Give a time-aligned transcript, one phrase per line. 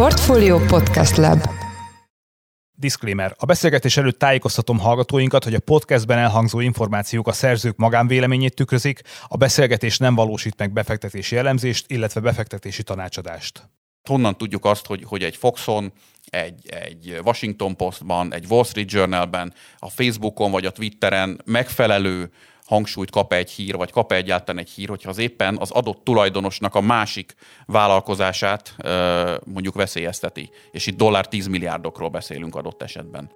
[0.00, 1.40] Portfolio Podcast Lab
[2.72, 3.34] Disclaimer.
[3.38, 9.36] A beszélgetés előtt tájékoztatom hallgatóinkat, hogy a podcastben elhangzó információk a szerzők magánvéleményét tükrözik, a
[9.36, 13.70] beszélgetés nem valósít meg befektetési elemzést, illetve befektetési tanácsadást.
[14.08, 15.92] Honnan tudjuk azt, hogy, hogy egy Foxon,
[16.24, 22.30] egy, egy Washington Postban, egy Wall Street Journalben, a Facebookon vagy a Twitteren megfelelő
[22.70, 26.74] hangsúlyt kap egy hír, vagy kap egyáltalán egy hír, hogyha az éppen az adott tulajdonosnak
[26.74, 27.34] a másik
[27.66, 28.76] vállalkozását
[29.44, 30.50] mondjuk veszélyezteti.
[30.70, 33.30] És itt dollár 10 milliárdokról beszélünk adott esetben.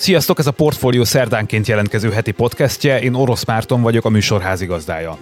[0.00, 5.18] Sziasztok, ez a Portfolio szerdánként jelentkező heti podcastje, én Orosz Márton vagyok, a műsor házigazdája.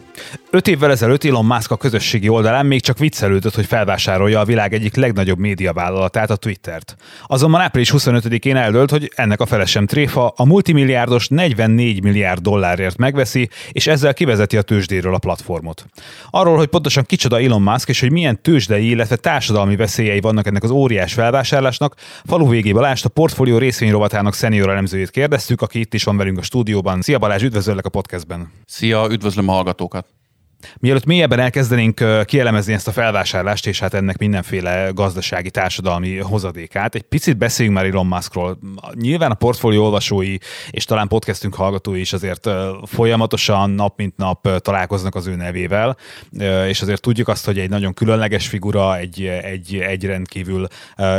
[0.51, 4.73] Öt évvel ezelőtt Elon Musk a közösségi oldalán még csak viccelődött, hogy felvásárolja a világ
[4.75, 6.97] egyik legnagyobb médiavállalatát, a Twittert.
[7.27, 13.49] Azonban április 25-én eldőlt, hogy ennek a felesem tréfa a multimilliárdos 44 milliárd dollárért megveszi,
[13.73, 15.87] és ezzel kivezeti a tőzsdéről a platformot.
[16.31, 20.63] Arról, hogy pontosan kicsoda Elon Musk, és hogy milyen tőzsdei, illetve társadalmi veszélyei vannak ennek
[20.63, 25.95] az óriás felvásárlásnak, falu végé Balást a portfólió részvényrovatának senior senior elemzőjét kérdeztük, aki itt
[25.95, 27.01] is van velünk a stúdióban.
[27.01, 28.53] Szia Balázs, üdvözöllek a podcastben.
[28.65, 30.07] Szia, üdvözlöm a hallgatókat.
[30.81, 37.03] Mielőtt mélyebben elkezdenénk kielemezni ezt a felvásárlást, és hát ennek mindenféle gazdasági, társadalmi hozadékát, egy
[37.03, 38.59] picit beszéljünk már Elon Muskról.
[38.95, 40.37] Nyilván a portfólió olvasói
[40.71, 42.51] és talán podcastünk hallgatói is azért
[42.85, 45.97] folyamatosan nap mint nap találkoznak az ő nevével,
[46.69, 50.67] és azért tudjuk azt, hogy egy nagyon különleges figura, egy, egy, egy rendkívül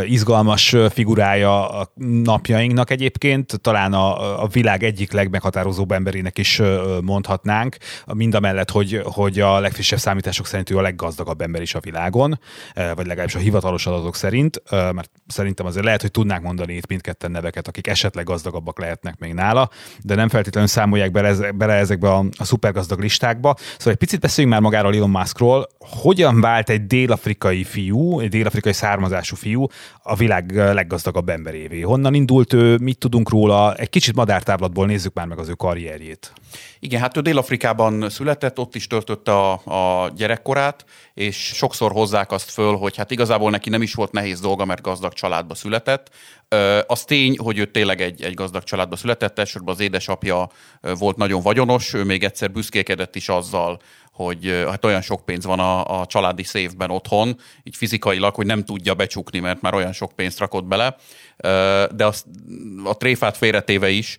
[0.05, 6.61] izgalmas figurája a napjainknak egyébként, talán a, a világ egyik legmeghatározóbb emberének is
[7.01, 11.61] mondhatnánk, mind a mellett, hogy, hogy hogy a legfrissebb számítások szerint ő a leggazdagabb ember
[11.61, 12.39] is a világon,
[12.73, 17.31] vagy legalábbis a hivatalos adatok szerint, mert szerintem azért lehet, hogy tudnánk mondani itt mindketten
[17.31, 19.69] neveket, akik esetleg gazdagabbak lehetnek még nála,
[20.01, 23.55] de nem feltétlenül számolják bele, bele ezekbe a, a szupergazdag listákba.
[23.77, 25.67] Szóval egy picit beszéljünk már magáról Elon Muskról.
[25.79, 29.67] Hogyan vált egy dél-afrikai fiú, egy dél-afrikai származású fiú
[30.03, 31.81] a világ leggazdagabb emberévé?
[31.81, 33.75] Honnan indult ő, mit tudunk róla?
[33.75, 36.33] Egy kicsit madártáblatból nézzük már meg az ő karrierjét.
[36.79, 42.49] Igen, hát ő Dél-Afrikában született, ott is töltötte a, a gyerekkorát, és sokszor hozzák azt
[42.49, 46.09] föl, hogy hát igazából neki nem is volt nehéz dolga, mert gazdag családba született.
[46.87, 50.49] Az tény, hogy ő tényleg egy, egy gazdag családba született, elsősorban az édesapja
[50.81, 53.79] volt nagyon vagyonos, ő még egyszer büszkékedett is azzal,
[54.17, 58.63] hogy hát olyan sok pénz van a, a családi szévben otthon, így fizikailag, hogy nem
[58.63, 60.95] tudja becsukni, mert már olyan sok pénzt rakott bele.
[61.91, 62.25] De az,
[62.83, 64.17] a tréfát félretéve is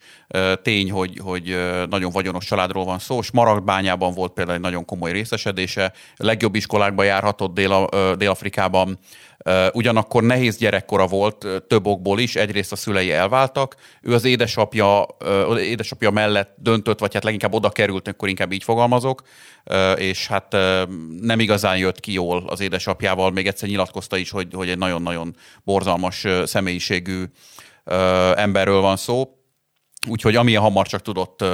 [0.63, 1.57] tény, hogy, hogy
[1.89, 3.23] nagyon vagyonos családról van szó.
[3.23, 8.99] Smaragdbányában volt például egy nagyon komoly részesedése, legjobb iskolákba járhatott Dél- Dél-Afrikában,
[9.73, 15.07] Ugyanakkor nehéz gyerekkora volt több okból is, egyrészt a szülei elváltak, ő az édesapja,
[15.61, 19.23] édesapja mellett döntött, vagy hát leginkább oda került, akkor inkább így fogalmazok,
[19.97, 20.53] és hát
[21.21, 25.37] nem igazán jött ki jól az édesapjával, még egyszer nyilatkozta is, hogy, hogy egy nagyon-nagyon
[25.65, 27.25] borzalmas személyiségű
[28.35, 29.38] emberről van szó.
[30.07, 31.45] Úgyhogy amilyen hamar csak tudott,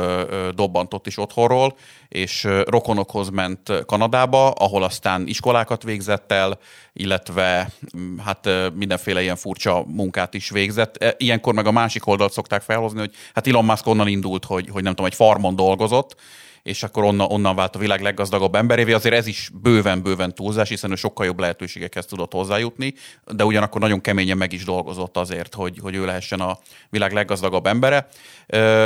[0.54, 1.76] dobbantott is otthonról,
[2.08, 6.58] és rokonokhoz ment Kanadába, ahol aztán iskolákat végzett el,
[6.92, 10.96] illetve mm, hát mindenféle ilyen furcsa munkát is végzett.
[10.96, 14.68] E, ilyenkor meg a másik oldalt szokták felhozni, hogy hát Elon Musk onnan indult, hogy,
[14.72, 16.16] hogy nem tudom, egy farmon dolgozott,
[16.64, 18.92] és akkor onnan, onnan vált a világ leggazdagabb emberévé.
[18.92, 22.94] Azért ez is bőven-bőven túlzás, hiszen ő sokkal jobb lehetőségekhez tudott hozzájutni,
[23.26, 26.58] de ugyanakkor nagyon keményen meg is dolgozott azért, hogy, hogy ő lehessen a
[26.90, 28.06] világ leggazdagabb embere.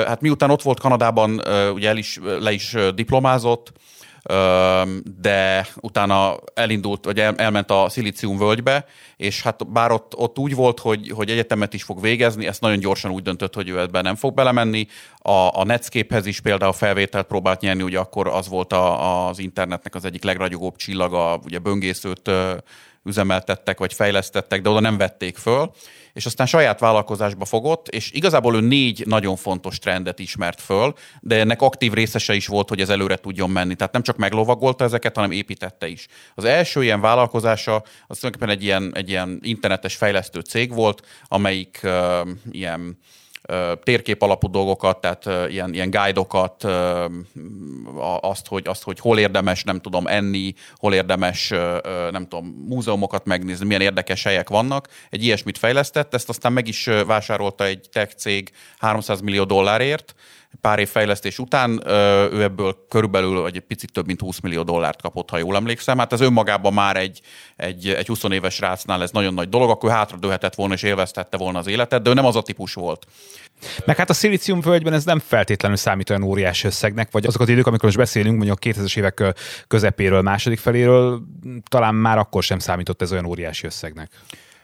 [0.06, 1.43] Hát miután ott volt Kanadában,
[1.75, 3.72] ugye el is, le is diplomázott,
[5.21, 10.55] de utána elindult, vagy el, elment a Szilícium völgybe, és hát bár ott, ott úgy
[10.55, 14.03] volt, hogy, hogy egyetemet is fog végezni, ezt nagyon gyorsan úgy döntött, hogy ő ebben
[14.03, 14.87] nem fog belemenni.
[15.19, 19.94] A, a Netscape-hez is például felvételt próbált nyerni, ugye akkor az volt a, az internetnek
[19.94, 22.31] az egyik legragyogóbb csillaga, ugye böngészőt
[23.08, 25.70] üzemeltettek, vagy fejlesztettek, de oda nem vették föl,
[26.12, 31.38] és aztán saját vállalkozásba fogott, és igazából ő négy nagyon fontos trendet ismert föl, de
[31.38, 33.74] ennek aktív részese is volt, hogy ez előre tudjon menni.
[33.74, 36.06] Tehát nem csak meglovagolta ezeket, hanem építette is.
[36.34, 41.80] Az első ilyen vállalkozása az tulajdonképpen egy ilyen, egy ilyen internetes fejlesztő cég volt, amelyik
[41.83, 42.98] uh, ilyen
[43.83, 46.65] térkép alapú dolgokat, tehát ilyen, ilyen guide-okat,
[48.21, 51.48] azt hogy, azt, hogy hol érdemes, nem tudom, enni, hol érdemes,
[52.10, 54.89] nem tudom, múzeumokat megnézni, milyen érdekes helyek vannak.
[55.10, 60.15] Egy ilyesmit fejlesztett, ezt aztán meg is vásárolta egy tech cég 300 millió dollárért,
[60.60, 61.83] pár év fejlesztés után
[62.33, 65.98] ő ebből körülbelül egy picit több mint 20 millió dollárt kapott, ha jól emlékszem.
[65.98, 67.21] Hát ez önmagában már egy,
[67.56, 71.59] egy, egy 20 éves rácnál ez nagyon nagy dolog, akkor hátradőhetett volna és élveztette volna
[71.59, 73.06] az életet, de ő nem az a típus volt.
[73.84, 77.66] Meg hát a szilícium völgyben ez nem feltétlenül számít olyan óriási összegnek, vagy azokat idők,
[77.66, 79.34] amikor most beszélünk, mondjuk a 2000-es évek
[79.68, 81.22] közepéről, második feléről,
[81.68, 84.10] talán már akkor sem számított ez olyan óriási összegnek.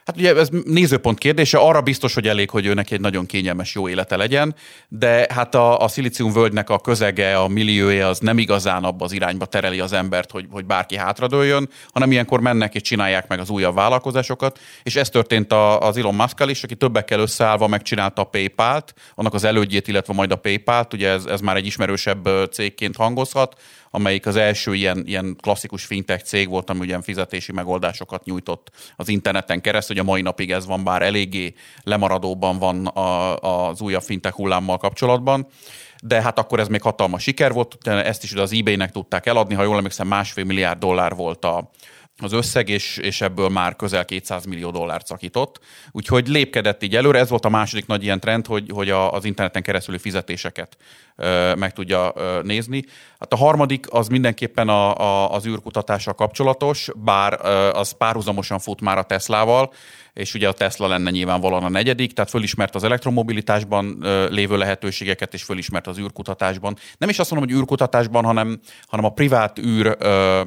[0.04, 3.88] Hát ugye ez nézőpont kérdése, arra biztos, hogy elég, hogy őnek egy nagyon kényelmes, jó
[3.88, 4.54] élete legyen,
[4.88, 9.12] de hát a, a szilícium völgynek a közege, a milliója az nem igazán abba az
[9.12, 13.50] irányba tereli az embert, hogy, hogy bárki hátradőljön, hanem ilyenkor mennek és csinálják meg az
[13.50, 18.24] újabb vállalkozásokat, és ez történt a, az Elon musk is, aki többekkel összeállva megcsinálta a
[18.24, 22.96] PayPal-t, annak az elődjét, illetve majd a PayPal-t, ugye ez, ez már egy ismerősebb cégként
[22.96, 23.60] hangozhat,
[23.94, 29.08] amelyik az első ilyen, ilyen klasszikus fintech cég volt, ami ugye fizetési megoldásokat nyújtott az
[29.08, 33.36] interneten keresztül, hogy a mai napig ez van, bár eléggé lemaradóban van a,
[33.68, 35.46] az újabb fintech hullámmal kapcsolatban.
[36.02, 39.62] De hát akkor ez még hatalmas siker volt, ezt is az eBay-nek tudták eladni, ha
[39.62, 41.70] jól emlékszem, másfél milliárd dollár volt a,
[42.22, 45.60] az összeg, és, és ebből már közel 200 millió dollárt szakított.
[45.90, 47.18] Úgyhogy lépkedett így előre.
[47.18, 50.76] Ez volt a második nagy ilyen trend, hogy, hogy a, az interneten keresztüli fizetéseket
[51.16, 52.84] ö, meg tudja ö, nézni.
[53.18, 58.80] Hát a harmadik az mindenképpen a, a, az űrkutatással kapcsolatos, bár ö, az párhuzamosan fut
[58.80, 59.72] már a Teslával,
[60.12, 65.34] és ugye a Tesla lenne nyilvánvalóan a negyedik, tehát fölismert az elektromobilitásban ö, lévő lehetőségeket,
[65.34, 66.76] és fölismert az űrkutatásban.
[66.98, 70.42] Nem is azt mondom, hogy űrkutatásban, hanem, hanem a privát űr ö,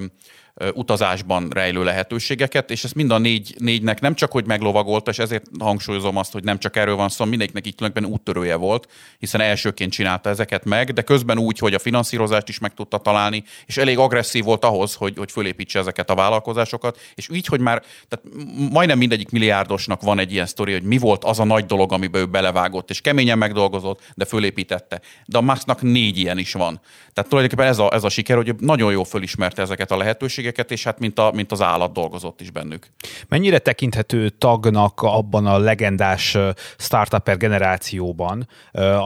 [0.73, 5.45] utazásban rejlő lehetőségeket, és ezt mind a négy, négynek nem csak, hogy meglovagolta, és ezért
[5.59, 8.87] hangsúlyozom azt, hogy nem csak erről van szó, mindegyiknek így tulajdonképpen úttörője volt,
[9.19, 13.43] hiszen elsőként csinálta ezeket meg, de közben úgy, hogy a finanszírozást is meg tudta találni,
[13.65, 17.83] és elég agresszív volt ahhoz, hogy, hogy fölépítse ezeket a vállalkozásokat, és így, hogy már
[18.07, 18.25] tehát
[18.71, 22.21] majdnem mindegyik milliárdosnak van egy ilyen sztori, hogy mi volt az a nagy dolog, amiben
[22.21, 25.01] ő belevágott, és keményen megdolgozott, de fölépítette.
[25.25, 26.81] De a Musknak négy ilyen is van.
[27.13, 30.71] Tehát tulajdonképpen ez a, ez a siker, hogy nagyon jól fölismerte ezeket a lehetőségeket, lehetőségeket,
[30.71, 32.87] és hát mint, a, mint az állat dolgozott is bennük.
[33.27, 36.37] Mennyire tekinthető tagnak abban a legendás
[36.77, 38.47] startupper generációban,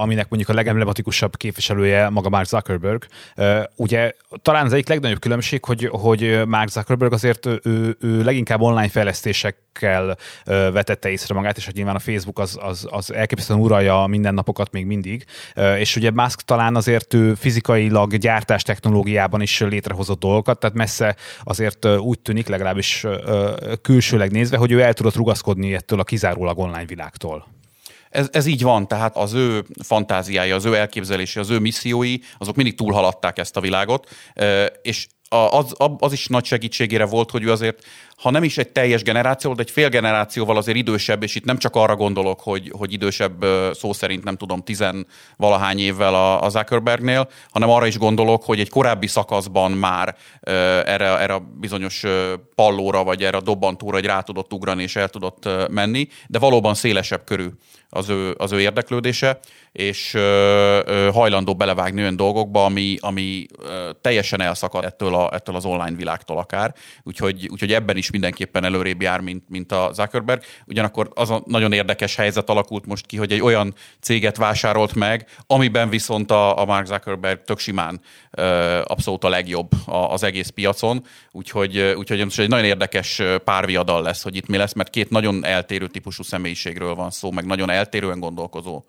[0.02, 3.06] aminek mondjuk a legemblematikusabb képviselője maga Mark Zuckerberg.
[3.76, 4.12] Ugye
[4.42, 10.18] talán az egyik legnagyobb különbség, hogy, hogy Mark Zuckerberg azért ő, ő leginkább online fejlesztésekkel
[10.46, 14.72] vetette észre magát, és hogy nyilván a Facebook az, az, az elképesztően uralja a mindennapokat
[14.72, 15.26] még mindig,
[15.78, 21.86] és ugye Musk talán azért ő fizikailag gyártás technológiában is létrehozott dolgokat, tehát messze azért
[21.86, 23.06] úgy tűnik, legalábbis
[23.82, 27.48] külsőleg nézve, hogy ő el tudott rugaszkodni ettől a kizárólag online világtól.
[28.10, 32.56] Ez, ez így van, tehát az ő fantáziája, az ő elképzelése, az ő missziói, azok
[32.56, 34.10] mindig túlhaladták ezt a világot,
[34.82, 37.84] és az, az is nagy segítségére volt, hogy ő azért,
[38.22, 41.58] ha nem is egy teljes generáció, de egy fél generációval azért idősebb, és itt nem
[41.58, 45.08] csak arra gondolok, hogy, hogy idősebb szó szerint nem tudom, tizen
[45.38, 50.16] valahány évvel a, a Zuckerbergnél, hanem arra is gondolok, hogy egy korábbi szakaszban már
[50.86, 52.04] erre, erre a bizonyos
[52.56, 56.74] pallóra, vagy erre a dobbantóra egy rá tudott ugrani, és el tudott menni, de valóban
[56.74, 57.48] szélesebb körű
[57.94, 59.40] az ő, az ő érdeklődése,
[59.72, 65.56] és ö, ö, hajlandó belevágni olyan dolgokba, ami, ami ö, teljesen elszakad ettől, a, ettől
[65.56, 66.74] az online világtól akár.
[67.04, 70.42] Úgyhogy, úgyhogy ebben is mindenképpen előrébb jár, mint, mint a Zuckerberg.
[70.66, 75.26] Ugyanakkor az a nagyon érdekes helyzet alakult most ki, hogy egy olyan céget vásárolt meg,
[75.48, 81.06] amiben viszont a, a Mark Zuckerberg tök simán ö, abszolút a legjobb az egész piacon.
[81.32, 85.46] Úgyhogy, úgyhogy most egy nagyon érdekes párviadal lesz, hogy itt mi lesz, mert két nagyon
[85.46, 88.84] eltérő típusú személyiségről van szó, meg nagyon eltérően gondolkozó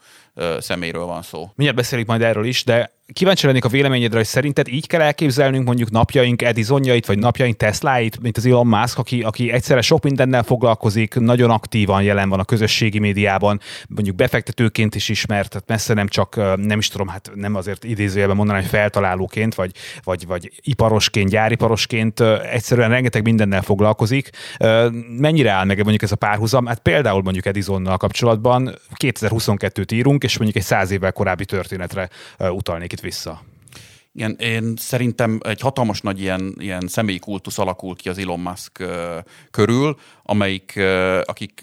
[0.58, 1.40] személyről van szó.
[1.40, 5.66] Mindjárt beszélünk majd erről is, de kíváncsi lennék a véleményedre, hogy szerinted így kell elképzelnünk
[5.66, 10.42] mondjuk napjaink Edisonjait, vagy napjaink Tesláit, mint az Elon Musk, aki, aki egyszerre sok mindennel
[10.42, 16.08] foglalkozik, nagyon aktívan jelen van a közösségi médiában, mondjuk befektetőként is ismert, tehát messze nem
[16.08, 19.72] csak, nem is tudom, hát nem azért idézőjelben mondani, hogy feltalálóként, vagy,
[20.04, 22.20] vagy, vagy iparosként, gyáriparosként,
[22.52, 24.30] egyszerűen rengeteg mindennel foglalkozik.
[25.18, 26.66] Mennyire áll meg mondjuk ez a párhuzam?
[26.66, 32.91] Hát például mondjuk Edisonnal kapcsolatban 2022-t írunk, és mondjuk egy száz évvel korábbi történetre utalnék
[32.92, 33.42] itt vissza.
[34.14, 38.84] Igen, én szerintem egy hatalmas nagy ilyen, ilyen személyi kultusz alakul ki az Elon Musk
[39.50, 40.80] körül, amelyik,
[41.24, 41.62] akik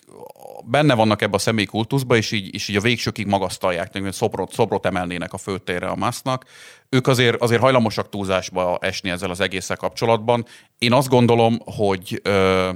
[0.65, 4.85] benne vannak ebbe a személyi kultuszba, és így, és így a végsőkig magasztalják, szobrot, szobrot
[4.85, 6.45] emelnének a főtérre a Musknak.
[6.89, 10.45] ők azért, azért hajlamosak túlzásba esni ezzel az egésszel kapcsolatban.
[10.77, 12.69] Én azt gondolom, hogy ö,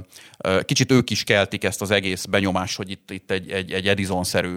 [0.64, 4.56] kicsit ők is keltik ezt az egész benyomást, hogy itt, itt egy, egy, egy Edison-szerű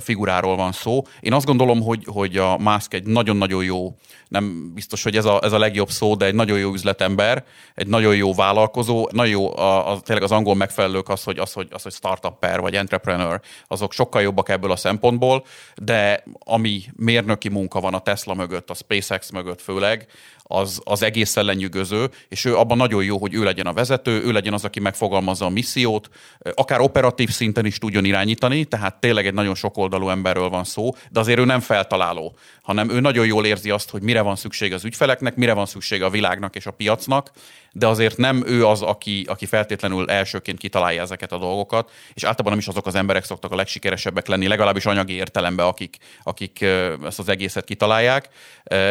[0.00, 1.02] figuráról van szó.
[1.20, 3.96] Én azt gondolom, hogy, hogy a Musk egy nagyon-nagyon jó,
[4.28, 7.86] nem biztos, hogy ez a, ez a legjobb szó, de egy nagyon jó üzletember, egy
[7.86, 11.68] nagyon jó vállalkozó, nagyon jó, a, a, tényleg az angol megfelelők az, hogy, az, hogy,
[11.70, 17.80] az, hogy startupper vagy entrepreneur, azok sokkal jobbak ebből a szempontból, de ami mérnöki munka
[17.80, 20.06] van a Tesla mögött, a SpaceX mögött főleg,
[20.52, 24.32] az, az egészen lenyűgöző, és ő abban nagyon jó, hogy ő legyen a vezető, ő
[24.32, 26.08] legyen az, aki megfogalmazza a missziót,
[26.54, 31.20] akár operatív szinten is tudjon irányítani, tehát tényleg egy nagyon sokoldalú emberről van szó, de
[31.20, 34.84] azért ő nem feltaláló, hanem ő nagyon jól érzi azt, hogy mire van szükség az
[34.84, 37.30] ügyfeleknek, mire van szüksége a világnak és a piacnak,
[37.72, 42.50] de azért nem ő az, aki, aki feltétlenül elsőként kitalálja ezeket a dolgokat, és általában
[42.50, 46.60] nem is azok az emberek szoktak a legsikeresebbek lenni, legalábbis anyagi értelemben, akik, akik
[47.04, 48.28] ezt az egészet kitalálják.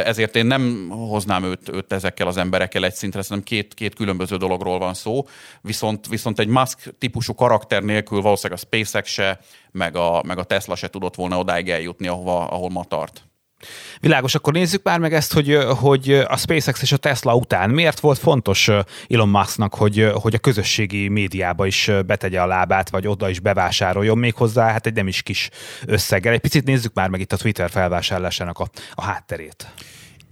[0.05, 4.37] Ezért én nem hoznám őt, őt ezekkel az emberekkel egy szintre, szerintem két, két különböző
[4.37, 5.27] dologról van szó,
[5.61, 9.39] viszont, viszont egy Musk típusú karakter nélkül valószínűleg a SpaceX se,
[9.71, 13.30] meg a, meg a Tesla se tudott volna odáig eljutni, ahova, ahol ma tart.
[13.99, 17.99] Világos, akkor nézzük már meg ezt, hogy, hogy a SpaceX és a Tesla után miért
[17.99, 18.69] volt fontos
[19.09, 24.17] Elon Musknak, hogy, hogy a közösségi médiába is betegye a lábát, vagy oda is bevásároljon
[24.17, 25.49] még hozzá, hát egy nem is kis
[25.85, 26.33] összeggel.
[26.33, 29.67] Egy picit nézzük már meg itt a Twitter felvásárlásának a, a hátterét.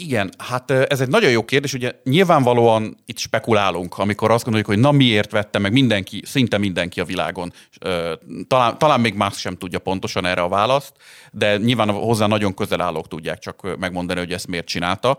[0.02, 1.74] Igen, hát ez egy nagyon jó kérdés.
[1.74, 7.00] Ugye nyilvánvalóan itt spekulálunk, amikor azt gondoljuk, hogy na miért vette meg mindenki, szinte mindenki
[7.00, 7.54] a világon.
[8.48, 10.94] Talán, talán még más sem tudja pontosan erre a választ,
[11.32, 15.18] de nyilván hozzá nagyon közel állók tudják csak megmondani, hogy ezt miért csinálta.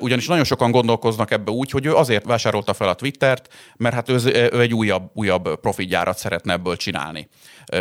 [0.00, 4.08] Ugyanis nagyon sokan gondolkoznak ebbe úgy, hogy ő azért vásárolta fel a Twittert, mert hát
[4.08, 7.28] ő, ő egy újabb, újabb profitgyárat szeretne ebből csinálni.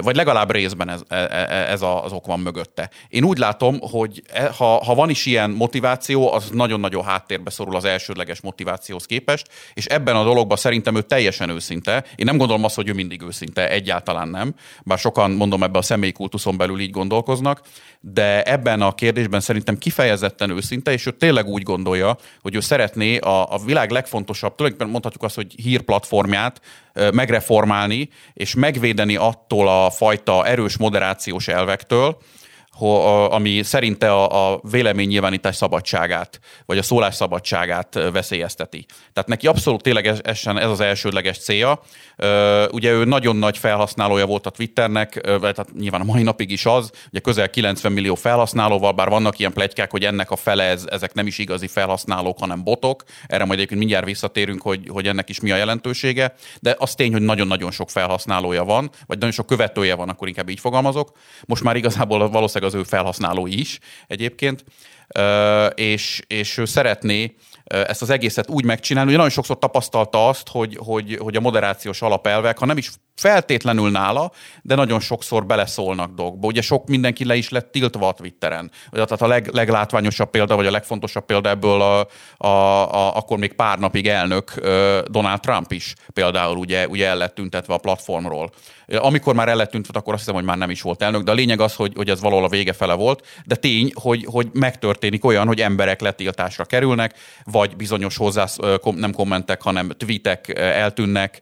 [0.02, 2.90] Vagy legalább részben ez, e, e, e, ez az ok van mögötte.
[3.10, 4.22] Én úgy látom, hogy
[4.58, 9.86] ha, ha van is ilyen motiváció, az nagyon-nagyon háttérbe szorul az elsődleges motivációhoz képest, és
[9.86, 12.04] ebben a dologban szerintem ő teljesen őszinte.
[12.16, 15.84] Én nem gondolom azt, hogy ő mindig őszinte, egyáltalán nem, bár sokan, mondom, ebben a
[15.84, 17.62] személyi kultuszon belül így gondolkoznak,
[18.00, 23.18] de ebben a kérdésben szerintem kifejezetten őszinte, és ő tényleg úgy gondolja, hogy ő szeretné
[23.18, 26.62] a, a világ legfontosabb, tulajdonképpen mondhatjuk azt, hogy hírplatformját
[27.14, 32.18] megreformálni, és megvédeni attól a fajta erős moderációs elvektől,
[33.30, 38.86] ami szerinte a, a véleménynyilvánítás szabadságát, vagy a szólás szabadságát veszélyezteti.
[39.14, 41.80] Tehát neki abszolút tényleg ez, ez az elsődleges célja.
[42.72, 46.92] Ugye ő nagyon nagy felhasználója volt a Twitternek, tehát nyilván a mai napig is az,
[47.10, 51.14] ugye közel 90 millió felhasználóval, bár vannak ilyen plegykák, hogy ennek a fele, ez, ezek
[51.14, 53.04] nem is igazi felhasználók, hanem botok.
[53.28, 56.34] Erre majd egyébként mindjárt visszatérünk, hogy, hogy ennek is mi a jelentősége.
[56.62, 60.50] De az tény, hogy nagyon-nagyon sok felhasználója van, vagy nagyon sok követője van, akkor inkább
[60.50, 61.12] így fogalmazok.
[61.46, 64.64] Most már igazából valószínűleg az ő felhasználói is egyébként,
[65.76, 70.78] és, és ő szeretné ezt az egészet úgy megcsinálni, hogy nagyon sokszor tapasztalta azt, hogy,
[70.80, 74.32] hogy, hogy a moderációs alapelvek, ha nem is feltétlenül nála,
[74.62, 76.48] de nagyon sokszor beleszólnak dolgokba.
[76.48, 78.72] Ugye sok mindenki le is lett tiltva a Twitteren.
[78.92, 82.08] Tehát a leg, leglátványosabb példa, vagy a legfontosabb példa ebből a,
[82.38, 82.48] a,
[82.94, 84.54] a, akkor még pár napig elnök
[85.08, 88.50] Donald Trump is például ugye, ugye el lett tüntetve a platformról.
[88.88, 91.32] Amikor már el lett tüntetve, akkor azt hiszem, hogy már nem is volt elnök, de
[91.32, 94.48] a lényeg az, hogy, hogy ez valahol a vége fele volt, de tény, hogy, hogy
[94.54, 98.58] megtörténik olyan, hogy emberek letiltásra kerülnek, vagy bizonyos hozzász,
[98.96, 101.42] nem kommentek, hanem tweetek eltűnnek,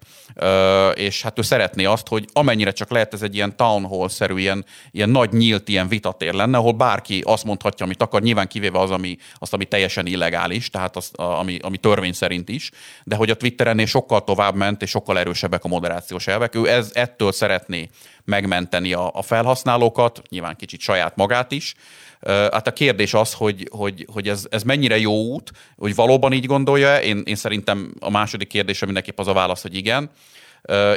[0.93, 4.65] és hát ő szeretné azt, hogy amennyire csak lehet, ez egy ilyen town hall-szerű, ilyen,
[4.91, 8.91] ilyen nagy nyílt ilyen vitatér lenne, ahol bárki azt mondhatja, amit akar, nyilván kivéve az,
[8.91, 12.72] ami, azt, ami teljesen illegális, tehát az, ami, ami törvény szerint is,
[13.03, 16.55] de hogy a Twitterennél sokkal tovább ment, és sokkal erősebbek a moderációs elvek.
[16.55, 17.89] Ő ez, ettől szeretné
[18.25, 21.75] megmenteni a, a felhasználókat, nyilván kicsit saját magát is,
[22.25, 26.46] Hát a kérdés az, hogy, hogy, hogy ez, ez mennyire jó út, hogy valóban így
[26.46, 27.01] gondolja.
[27.01, 30.10] Én, én szerintem a második kérdésre mindenképp az a válasz, hogy igen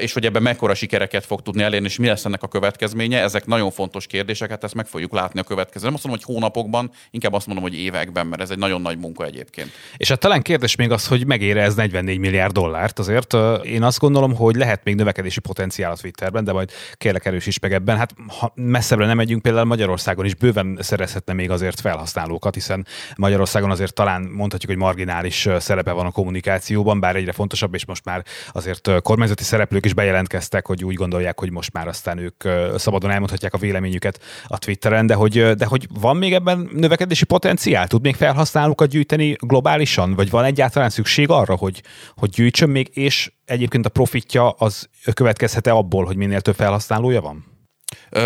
[0.00, 3.22] és hogy ebben mekkora sikereket fog tudni elérni, és mi lesz ennek a következménye.
[3.22, 5.84] Ezek nagyon fontos kérdések, hát ezt meg fogjuk látni a következő.
[5.84, 8.98] Nem azt mondom, hogy hónapokban, inkább azt mondom, hogy években, mert ez egy nagyon nagy
[8.98, 9.70] munka egyébként.
[9.96, 12.98] És hát talán kérdés még az, hogy megére ez 44 milliárd dollárt.
[12.98, 17.60] Azért én azt gondolom, hogy lehet még növekedési potenciál a Twitterben, de majd kérlek erősíts
[17.60, 17.96] meg ebben.
[17.96, 23.70] Hát ha messzebbre nem megyünk, például Magyarországon is bőven szerezhetne még azért felhasználókat, hiszen Magyarországon
[23.70, 28.24] azért talán mondhatjuk, hogy marginális szerepe van a kommunikációban, bár egyre fontosabb, és most már
[28.52, 32.44] azért kormányzati szereplők is bejelentkeztek, hogy úgy gondolják, hogy most már aztán ők
[32.78, 37.86] szabadon elmondhatják a véleményüket a Twitteren, de hogy, de hogy van még ebben növekedési potenciál?
[37.86, 40.14] Tud még felhasználókat gyűjteni globálisan?
[40.14, 41.82] Vagy van egyáltalán szükség arra, hogy,
[42.16, 47.55] hogy gyűjtsön még, és egyébként a profitja az következhet-e abból, hogy minél több felhasználója van?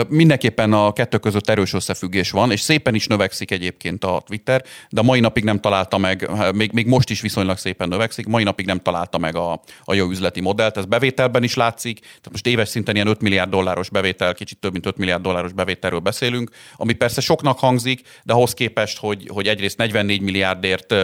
[0.09, 5.03] Mindenképpen a kettő között erős összefüggés van, és szépen is növekszik egyébként a Twitter, de
[5.03, 8.79] mai napig nem találta meg, még, még most is viszonylag szépen növekszik, mai napig nem
[8.79, 10.77] találta meg a, a jó üzleti modellt.
[10.77, 14.73] Ez bevételben is látszik, tehát most éves szinten ilyen 5 milliárd dolláros bevétel, kicsit több
[14.73, 19.47] mint 5 milliárd dolláros bevételről beszélünk, ami persze soknak hangzik, de ahhoz képest, hogy, hogy
[19.47, 20.95] egyrészt 44 milliárdért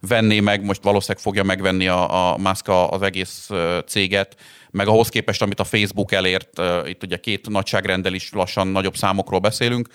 [0.00, 3.50] venné meg, most valószínűleg fogja megvenni a, a Musk az egész
[3.86, 4.36] céget,
[4.70, 9.40] meg ahhoz képest, amit a Facebook elért, itt ugye két nagyságrendel is lassan nagyobb számokról
[9.40, 9.88] beszélünk,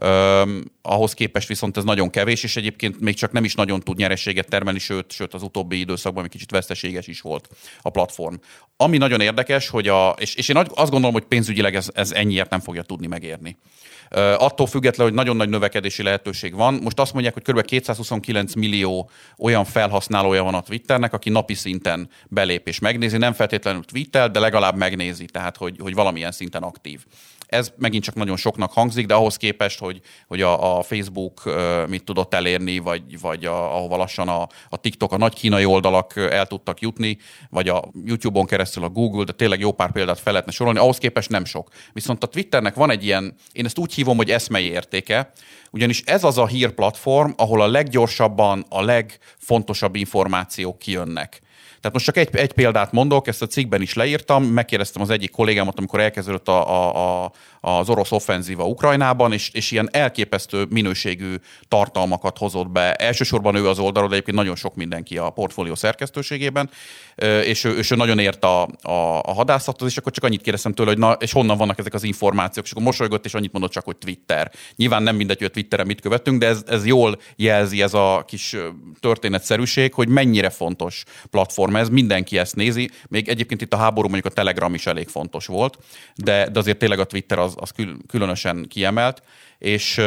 [0.00, 0.50] Uh,
[0.82, 4.48] ahhoz képest viszont ez nagyon kevés, és egyébként még csak nem is nagyon tud nyerességet
[4.48, 7.48] termelni, sőt, sőt az utóbbi időszakban egy kicsit veszteséges is volt
[7.82, 8.34] a platform.
[8.76, 12.50] Ami nagyon érdekes, hogy a, és, és én azt gondolom, hogy pénzügyileg ez, ez ennyiért
[12.50, 13.56] nem fogja tudni megérni.
[14.36, 16.74] Attól függetlenül, hogy nagyon nagy növekedési lehetőség van.
[16.82, 17.64] Most azt mondják, hogy kb.
[17.64, 23.84] 229 millió olyan felhasználója van a Twitternek, aki napi szinten belép és megnézi, nem feltétlenül
[23.84, 27.04] Twitter, de legalább megnézi, tehát hogy, hogy valamilyen szinten aktív.
[27.46, 31.42] Ez megint csak nagyon soknak hangzik, de ahhoz képest, hogy, hogy a, a Facebook
[31.88, 36.16] mit tudott elérni, vagy, vagy a, ahova lassan a, a TikTok, a nagy kínai oldalak
[36.16, 37.18] el tudtak jutni,
[37.50, 40.98] vagy a YouTube-on keresztül a Google, de tényleg jó pár példát fel lehetne sorolni, ahhoz
[40.98, 41.68] képest nem sok.
[41.92, 45.32] Viszont a Twitternek van egy ilyen, én ezt úgy hívom, hogy eszmei értéke,
[45.70, 51.44] ugyanis ez az a hírplatform, ahol a leggyorsabban a legfontosabb információk kijönnek.
[51.86, 55.30] Tehát most csak egy, egy példát mondok, ezt a cikkben is leírtam, megkérdeztem az egyik
[55.30, 61.34] kollégámat, amikor elkezdődött a, a, a, az orosz offenzíva Ukrajnában, és, és ilyen elképesztő minőségű
[61.68, 62.94] tartalmakat hozott be.
[62.94, 66.70] Elsősorban ő az oldalról, de egyébként nagyon sok mindenki a portfólió szerkesztőségében,
[67.44, 70.72] és ő, és ő nagyon ért a, a, a hadászathoz, és akkor csak annyit kérdeztem
[70.72, 73.70] tőle, hogy na, és honnan vannak ezek az információk, és akkor mosolygott, és annyit mondott
[73.72, 74.52] csak, hogy Twitter.
[74.76, 78.24] Nyilván nem mindegy, hogy a Twitteren mit követünk, de ez, ez jól jelzi ez a
[78.26, 78.56] kis
[79.00, 84.32] történetszerűség, hogy mennyire fontos platform ez, mindenki ezt nézi, még egyébként itt a háború mondjuk
[84.32, 85.78] a Telegram is elég fontos volt,
[86.14, 87.72] de, de azért tényleg a Twitter az, az
[88.06, 89.22] különösen kiemelt,
[89.58, 90.00] és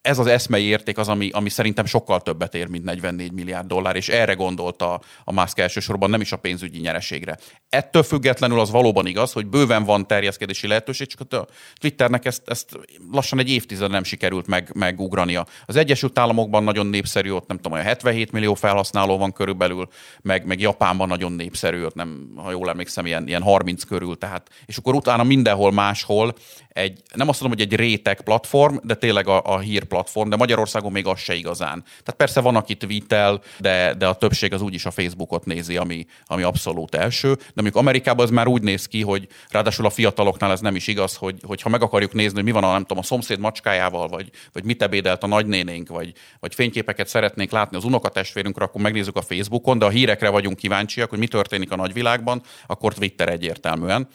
[0.00, 3.96] ez az eszmei érték az, ami, ami szerintem sokkal többet ér, mint 44 milliárd dollár,
[3.96, 7.38] és erre gondolta a Musk elsősorban, nem is a pénzügyi nyereségre.
[7.68, 12.78] Ettől függetlenül az valóban igaz, hogy bőven van terjeszkedési lehetőség, csak a Twitternek ezt, ezt
[13.12, 15.46] lassan egy évtized nem sikerült meg, megugrania.
[15.66, 19.88] Az Egyesült Államokban nagyon népszerű, ott nem tudom, olyan 77 millió felhasználó van körülbelül,
[20.22, 24.48] meg, meg Japánban nagyon népszerű, ott nem, ha jól emlékszem, ilyen, ilyen 30 körül, tehát,
[24.66, 26.34] és akkor utána mindenhol máshol
[26.78, 30.36] egy, nem azt mondom, hogy egy réteg platform, de tényleg a, a hír platform, de
[30.36, 31.82] Magyarországon még az se igazán.
[31.82, 36.06] Tehát persze van, aki tweetel, de, de a többség az úgyis a Facebookot nézi, ami,
[36.24, 37.34] ami abszolút első.
[37.34, 40.86] De mondjuk Amerikában ez már úgy néz ki, hogy ráadásul a fiataloknál ez nem is
[40.86, 43.38] igaz, hogy, hogy ha meg akarjuk nézni, hogy mi van a, nem tudom, a szomszéd
[43.38, 48.80] macskájával, vagy, vagy mit ebédelt a nagynénénk, vagy, vagy fényképeket szeretnénk látni az unokatestvérünkre, akkor
[48.80, 53.28] megnézzük a Facebookon, de a hírekre vagyunk kíváncsiak, hogy mi történik a nagyvilágban, akkor Twitter
[53.28, 54.08] egyértelműen.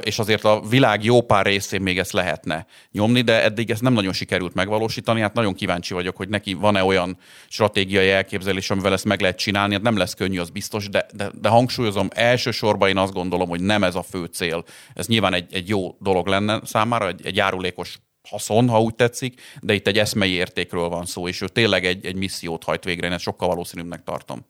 [0.00, 3.92] És azért a világ jó pár részén még ezt lehetne nyomni, de eddig ez nem
[3.92, 5.20] nagyon sikerült megvalósítani.
[5.20, 9.74] Hát nagyon kíváncsi vagyok, hogy neki van-e olyan stratégiai elképzelés, amivel ezt meg lehet csinálni.
[9.74, 13.60] Hát nem lesz könnyű, az biztos, de, de, de hangsúlyozom, elsősorban én azt gondolom, hogy
[13.60, 14.64] nem ez a fő cél.
[14.94, 19.40] Ez nyilván egy, egy jó dolog lenne számára, egy, egy járulékos haszon, ha úgy tetszik,
[19.60, 23.06] de itt egy eszmei értékről van szó, és ő tényleg egy, egy missziót hajt végre,
[23.06, 24.46] én ezt sokkal valószínűbbnek tartom.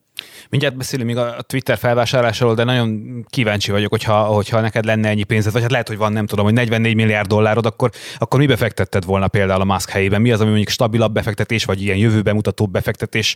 [0.49, 5.23] Mindjárt beszélünk még a Twitter felvásárlásról, de nagyon kíváncsi vagyok, hogyha, hogyha neked lenne ennyi
[5.23, 8.45] pénzed, vagy hát lehet, hogy van, nem tudom, hogy 44 milliárd dollárod, akkor, akkor mi
[8.45, 10.21] befektetted volna például a Musk helyében?
[10.21, 13.35] Mi az, ami mondjuk stabilabb befektetés, vagy ilyen jövőbe mutató befektetés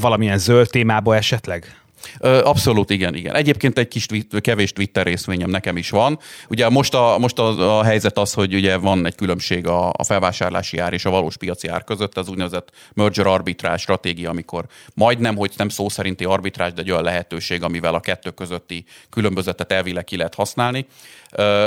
[0.00, 1.76] valamilyen zöld témába esetleg?
[2.20, 3.34] Abszolút igen, igen.
[3.34, 4.06] Egyébként egy kis
[4.40, 6.18] kevés Twitter részvényem nekem is van.
[6.48, 10.04] Ugye most a, most a, a helyzet az, hogy ugye van egy különbség a, a
[10.04, 15.36] felvásárlási ár és a valós piaci ár között, az úgynevezett merger arbitrás stratégia, amikor majdnem,
[15.36, 20.04] hogy nem szó szerinti arbitrás, de egy olyan lehetőség, amivel a kettő közötti különbözetet elvileg
[20.04, 20.86] ki lehet használni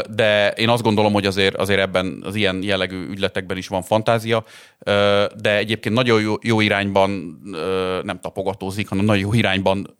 [0.09, 4.43] de én azt gondolom, hogy azért, azért ebben az ilyen jellegű ügyletekben is van fantázia,
[5.35, 7.41] de egyébként nagyon jó, jó irányban
[8.03, 9.95] nem tapogatózik, hanem nagyon jó irányban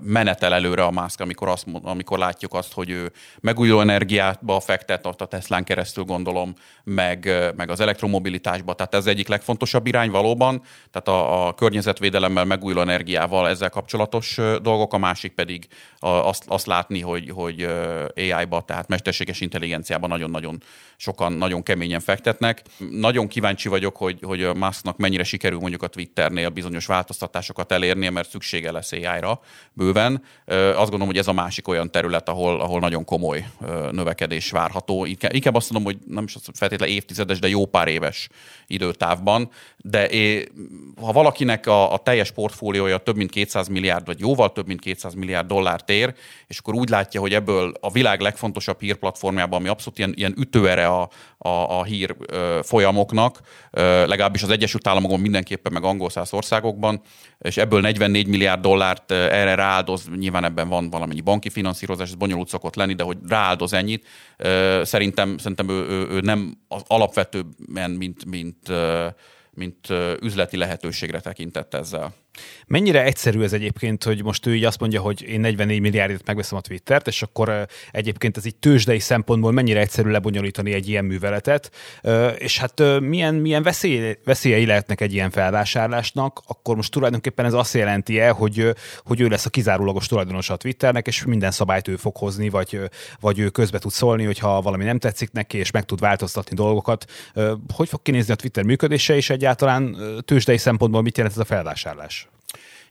[0.00, 5.26] menetel előre a Musk, amikor, azt, amikor látjuk azt, hogy ő megújuló energiába fektet, a
[5.26, 11.46] Teslán keresztül gondolom, meg, meg az elektromobilitásba, tehát ez egyik legfontosabb irány valóban, tehát a,
[11.46, 15.66] a környezetvédelemmel, megújuló energiával ezzel kapcsolatos dolgok, a másik pedig
[15.98, 17.68] azt, azt látni, hogy, hogy
[18.16, 20.62] AI-ba, tehát mesterséges intelligenciában nagyon-nagyon
[20.96, 22.62] sokan nagyon keményen fektetnek.
[22.90, 28.10] Nagyon kíváncsi vagyok, hogy, hogy a Musknak mennyire sikerül mondjuk a Twitternél bizonyos változtatásokat elérnie,
[28.10, 29.40] mert szüksége lesz AI-ra,
[29.72, 30.22] bőven.
[30.46, 33.46] Azt gondolom, hogy ez a másik olyan terület, ahol, ahol nagyon komoly
[33.90, 35.04] növekedés várható.
[35.04, 38.28] Inkább azt mondom, hogy nem is feltétlenül évtizedes, de jó pár éves
[38.66, 39.50] időtávban.
[39.76, 40.48] De é,
[41.00, 45.14] ha valakinek a, a teljes portfóliója több mint 200 milliárd, vagy jóval több mint 200
[45.14, 46.14] milliárd dollárt ér,
[46.46, 50.86] és akkor úgy látja, hogy ebből a világ legfontosabb hírplatformjában, ami abszolút ilyen, ilyen ütőere
[50.86, 52.16] a, a, a hír
[52.62, 53.40] folyamoknak,
[54.06, 57.00] legalábbis az Egyesült Államokban mindenképpen, meg angol száz országokban,
[57.38, 62.48] és ebből 44 milliárd dollárt erre rááldoz, nyilván ebben van valamennyi banki finanszírozás, ez bonyolult
[62.48, 64.06] szokott lenni, de hogy rááldoz ennyit,
[64.82, 68.72] szerintem, szerintem ő, ő, ő nem az alapvetően, mint, mint,
[69.50, 69.88] mint
[70.20, 72.14] üzleti lehetőségre tekintett ezzel.
[72.66, 76.58] Mennyire egyszerű ez egyébként, hogy most ő így azt mondja, hogy én 44 milliárdért megveszem
[76.58, 81.70] a Twittert, és akkor egyébként ez így tőzsdei szempontból mennyire egyszerű lebonyolítani egy ilyen műveletet,
[82.38, 87.74] és hát milyen, milyen veszély, veszélyei lehetnek egy ilyen felvásárlásnak, akkor most tulajdonképpen ez azt
[87.74, 91.96] jelenti el, hogy, hogy ő lesz a kizárólagos tulajdonos a Twitternek, és minden szabályt ő
[91.96, 92.80] fog hozni, vagy,
[93.20, 97.04] vagy ő közbe tud szólni, hogyha valami nem tetszik neki, és meg tud változtatni dolgokat.
[97.74, 102.28] Hogy fog kinézni a Twitter működése, és egyáltalán tőzsdei szempontból mit jelent ez a felvásárlás?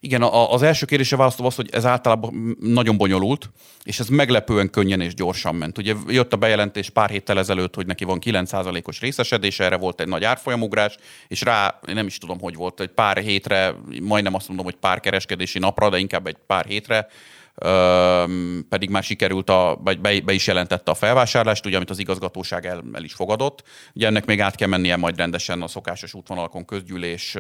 [0.04, 3.50] Igen, a, az első kérdése választom az, hogy ez általában nagyon bonyolult,
[3.84, 5.78] és ez meglepően könnyen és gyorsan ment.
[5.78, 10.08] Ugye jött a bejelentés pár héttel ezelőtt, hogy neki van 9%-os részesedése, erre volt egy
[10.08, 14.66] nagy árfolyamugrás, és rá, nem is tudom, hogy volt, egy pár hétre, majdnem azt mondom,
[14.66, 17.08] hogy pár kereskedési napra, de inkább egy pár hétre
[18.70, 22.84] pedig már sikerült, a, be, be is jelentette a felvásárlást, ugye, amit az igazgatóság el,
[22.94, 23.64] el is fogadott.
[23.94, 27.38] Ugye ennek még át kell mennie majd rendesen a szokásos útvonalakon közgyűlés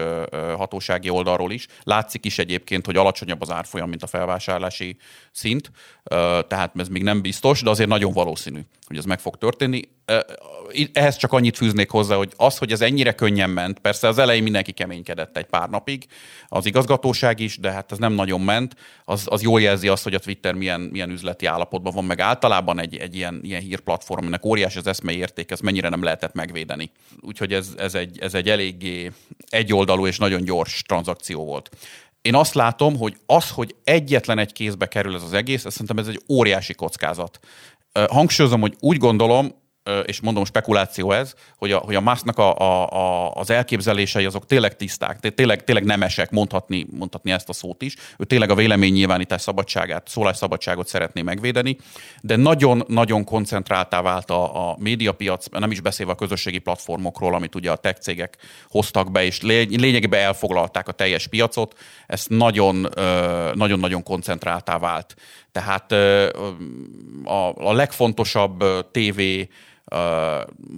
[0.58, 1.68] hatósági oldalról is.
[1.84, 4.98] Látszik is egyébként, hogy alacsonyabb az árfolyam, mint a felvásárlási
[5.32, 5.72] szint,
[6.48, 9.82] tehát ez még nem biztos, de azért nagyon valószínű, hogy ez meg fog történni
[10.94, 14.44] ehhez csak annyit fűznék hozzá, hogy az, hogy ez ennyire könnyen ment, persze az elején
[14.44, 16.06] mindenki keménykedett egy pár napig,
[16.48, 20.14] az igazgatóság is, de hát ez nem nagyon ment, az, az jól jelzi azt, hogy
[20.14, 24.46] a Twitter milyen, milyen üzleti állapotban van, meg általában egy, egy ilyen, ilyen hírplatform, aminek
[24.46, 26.92] óriási az eszmei érték, ezt mennyire nem lehetett megvédeni.
[27.22, 29.12] Úgyhogy ez, ez, egy, ez egy eléggé
[29.50, 31.70] egyoldalú és nagyon gyors tranzakció volt
[32.22, 35.98] én azt látom, hogy az, hogy egyetlen egy kézbe kerül ez az egész, ezt szerintem
[35.98, 37.40] ez egy óriási kockázat.
[38.10, 39.61] Hangsúlyozom, hogy úgy gondolom,
[40.06, 44.46] és mondom, spekuláció ez, hogy a, hogy a Musknak a, a, a, az elképzelései azok
[44.46, 47.96] tényleg tiszták, tényleg, tényleg nemesek, mondhatni, mondhatni ezt a szót is.
[48.18, 51.78] Ő tényleg a véleménynyilvánítás szabadságát, szólásszabadságot szeretné megvédeni,
[52.22, 57.72] de nagyon-nagyon koncentráltá vált a, a médiapiac, nem is beszélve a közösségi platformokról, amit ugye
[57.72, 58.38] a tech cégek
[58.70, 65.16] hoztak be, és lényegében elfoglalták a teljes piacot, ez nagyon-nagyon koncentráltá vált.
[65.52, 65.92] Tehát
[67.24, 69.22] a, a legfontosabb TV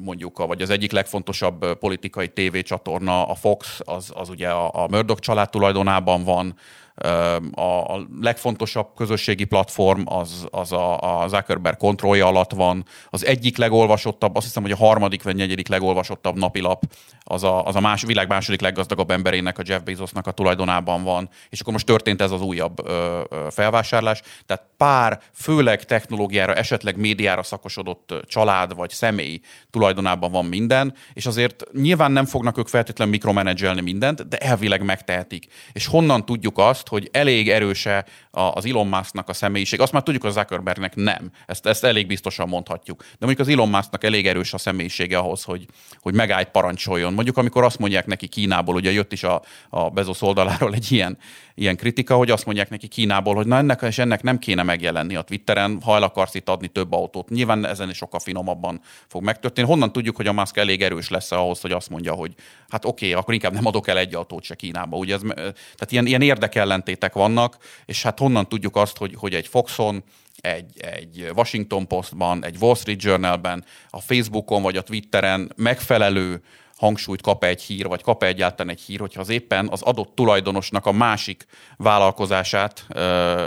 [0.04, 5.22] mondjuk, vagy az egyik legfontosabb politikai tévécsatorna, a Fox, az, az ugye a, a Murdoch
[5.22, 6.56] család tulajdonában van,
[6.96, 12.86] a, legfontosabb közösségi platform az, az a, a Zuckerberg kontrollja alatt van.
[13.10, 16.84] Az egyik legolvasottabb, azt hiszem, hogy a harmadik vagy negyedik legolvasottabb napilap
[17.24, 21.30] az a, az a más, világ második leggazdagabb emberének, a Jeff Bezosnak a tulajdonában van.
[21.50, 24.22] És akkor most történt ez az újabb ö, ö, felvásárlás.
[24.46, 31.64] Tehát pár, főleg technológiára, esetleg médiára szakosodott család vagy személy tulajdonában van minden, és azért
[31.72, 35.48] nyilván nem fognak ők feltétlenül mikromenedzselni mindent, de elvileg megtehetik.
[35.72, 39.80] És honnan tudjuk azt, azt, hogy elég erőse az Elon Musknak a személyiség.
[39.80, 41.32] Azt már tudjuk, hogy Zuckerbergnek nem.
[41.46, 43.02] Ezt, ezt elég biztosan mondhatjuk.
[43.02, 45.66] De mondjuk az Elon Musknak elég erős a személyisége ahhoz, hogy,
[46.00, 47.14] hogy megállt parancsoljon.
[47.14, 51.18] Mondjuk amikor azt mondják neki Kínából, ugye jött is a, a Bezos oldaláról egy ilyen,
[51.56, 55.16] ilyen kritika, hogy azt mondják neki Kínából, hogy na ennek és ennek nem kéne megjelenni
[55.16, 57.30] a Twitteren, ha el akarsz itt adni több autót.
[57.30, 59.70] Nyilván ezen is sokkal finomabban fog megtörténni.
[59.70, 62.34] Honnan tudjuk, hogy a Musk elég erős lesz ahhoz, hogy azt mondja, hogy
[62.70, 64.98] hát oké, okay, akkor inkább nem adok el egy autót se Kínába.
[64.98, 69.48] Ugye ez, tehát ilyen, ilyen érdekellentétek vannak, és hát honnan tudjuk azt, hogy, hogy egy
[69.48, 70.04] Foxon,
[70.42, 76.42] egy, egy Washington Postban, egy Wall Street Journalben, a Facebookon vagy a Twitteren megfelelő
[76.78, 80.86] hangsúlyt kap egy hír, vagy kap egyáltalán egy hír, hogyha az éppen az adott tulajdonosnak
[80.86, 81.46] a másik
[81.78, 82.86] vállalkozását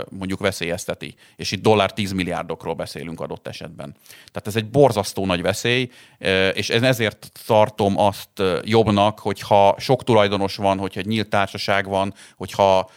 [0.09, 1.15] mondjuk veszélyezteti.
[1.35, 3.95] És itt dollár 10 milliárdokról beszélünk adott esetben.
[4.15, 5.89] Tehát ez egy borzasztó nagy veszély,
[6.53, 12.89] és ezért tartom azt jobbnak, hogyha sok tulajdonos van, hogyha egy nyílt társaság van, hogyha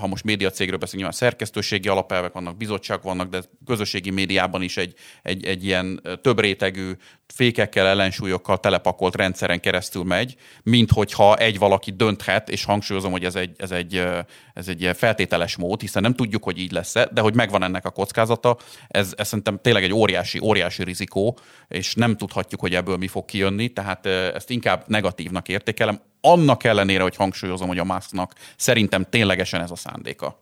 [0.00, 4.94] ha most médiacégről beszélünk, nyilván szerkesztőségi alapelvek vannak, bizottság vannak, de közösségi médiában is egy,
[5.22, 6.92] egy, egy ilyen több rétegű,
[7.34, 9.14] fékekkel, ellensúlyokkal telepakolt
[9.46, 14.08] rendszeren keresztül megy, mint hogyha egy valaki dönthet, és hangsúlyozom, hogy ez egy, ez egy,
[14.54, 17.90] ez egy feltételes mód, hiszen nem tudjuk, hogy így lesz de hogy megvan ennek a
[17.90, 18.56] kockázata,
[18.88, 23.24] ez, ez szerintem tényleg egy óriási, óriási rizikó, és nem tudhatjuk, hogy ebből mi fog
[23.24, 29.60] kijönni, tehát ezt inkább negatívnak értékelem annak ellenére, hogy hangsúlyozom, hogy a Musknak szerintem ténylegesen
[29.60, 30.40] ez a szándéka.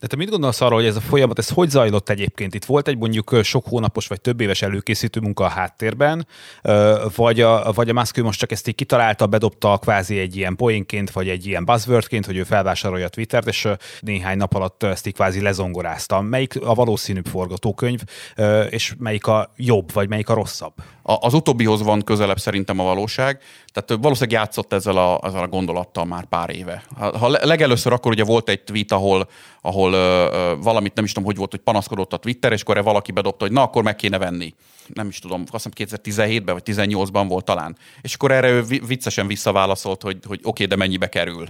[0.00, 2.54] De te mit gondolsz arról, hogy ez a folyamat, ez hogy zajlott egyébként?
[2.54, 6.26] Itt volt egy mondjuk sok hónapos vagy több éves előkészítő munka a háttérben,
[7.16, 11.10] vagy a, vagy a Musk most csak ezt így kitalálta, bedobta kvázi egy ilyen poénként,
[11.10, 13.68] vagy egy ilyen buzzwordként, hogy ő felvásárolja a Twittert, és
[14.00, 16.20] néhány nap alatt ezt így kvázi lezongorázta.
[16.20, 18.00] Melyik a valószínűbb forgatókönyv,
[18.70, 20.72] és melyik a jobb, vagy melyik a rosszabb?
[21.02, 23.40] A, az utóbbihoz van közelebb szerintem a valóság.
[23.72, 26.82] Tehát valószínűleg játszott ezzel a, ezzel a gondolattal már pár éve.
[27.18, 29.28] Ha, legelőször akkor ugye volt egy tweet, ahol,
[29.62, 32.82] ahol ö, ö, valamit nem is tudom, hogy volt, hogy panaszkodott a Twitter, és akkor
[32.82, 34.54] valaki bedobta, hogy na, akkor meg kéne venni.
[34.86, 37.76] Nem is tudom, azt hiszem 2017-ben vagy 2018-ban volt talán.
[38.00, 41.46] És akkor erre ő viccesen visszaválaszolt, hogy, hogy oké, okay, de mennyibe kerül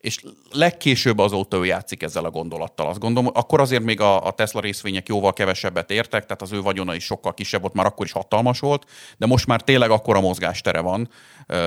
[0.00, 0.18] és
[0.50, 2.86] legkésőbb azóta ő játszik ezzel a gondolattal.
[2.86, 6.60] Azt gondolom, akkor azért még a, a Tesla részvények jóval kevesebbet értek, tehát az ő
[6.60, 8.84] vagyona is sokkal kisebb volt, már akkor is hatalmas volt,
[9.16, 11.08] de most már tényleg akkora mozgástere van,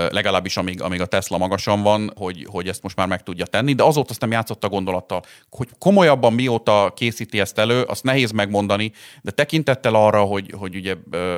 [0.09, 3.73] legalábbis amíg, amíg a Tesla magasan van, hogy, hogy ezt most már meg tudja tenni,
[3.73, 8.31] de azóta azt nem játszott a gondolattal, hogy komolyabban mióta készíti ezt elő, azt nehéz
[8.31, 8.91] megmondani,
[9.21, 10.95] de tekintettel arra, hogy, hogy ugye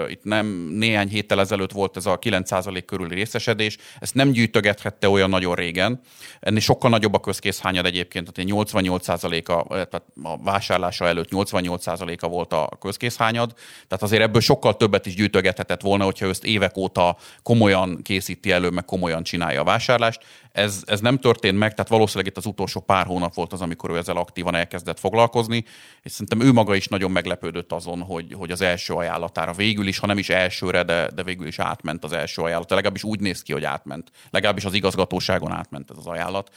[0.09, 5.29] itt nem néhány héttel ezelőtt volt ez a 9% körüli részesedés, ezt nem gyűjtögethette olyan
[5.29, 6.01] nagyon régen,
[6.39, 12.69] ennél sokkal nagyobb a közkészhányad egyébként, tehát 88%-a, tehát a vásárlása előtt 88%-a volt a
[12.79, 13.53] közkészhányad,
[13.87, 18.51] tehát azért ebből sokkal többet is gyűjtögethetett volna, hogyha ezt évek óta komolyan készít készíti
[18.51, 20.21] elő, meg komolyan csinálja a vásárlást.
[20.51, 23.89] Ez, ez nem történt meg, tehát valószínűleg itt az utolsó pár hónap volt az, amikor
[23.89, 25.65] ő ezzel aktívan elkezdett foglalkozni,
[26.01, 29.97] és szerintem ő maga is nagyon meglepődött azon, hogy, hogy az első ajánlatára végül is,
[29.97, 32.69] ha nem is elsőre, de, de végül is átment az első ajánlat.
[32.69, 34.11] Legalábbis úgy néz ki, hogy átment.
[34.29, 36.49] Legalábbis az igazgatóságon átment ez az ajánlat.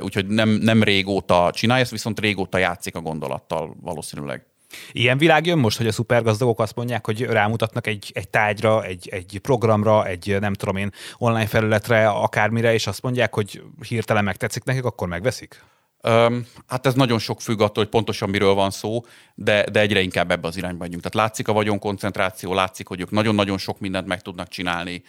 [0.00, 4.44] Úgyhogy nem, nem régóta csinálja, ezt viszont régóta játszik a gondolattal valószínűleg.
[4.92, 9.08] Ilyen világ jön most, hogy a szupergazdagok azt mondják, hogy rámutatnak egy, egy tárgyra, egy,
[9.08, 14.64] egy programra, egy nem tudom én online felületre, akármire, és azt mondják, hogy hirtelen megtetszik
[14.64, 15.62] nekik, akkor megveszik?
[16.02, 20.00] Um, hát ez nagyon sok függ attól, hogy pontosan miről van szó, de, de egyre
[20.00, 21.02] inkább ebbe az irányba megyünk.
[21.02, 25.02] Tehát látszik a vagyonkoncentráció, látszik, hogy ők nagyon-nagyon sok mindent meg tudnak csinálni,